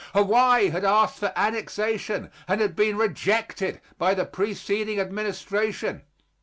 [0.15, 6.01] Hawaii had asked for annexation and had been rejected by the preceding administration.